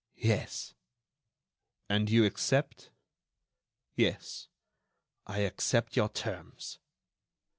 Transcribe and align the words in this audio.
"Yes." 0.17 0.73
"And 1.87 2.09
you 2.09 2.25
accept?" 2.25 2.89
"Yes; 3.93 4.47
I 5.27 5.41
accept 5.41 5.95
your 5.95 6.09
terms." 6.09 6.79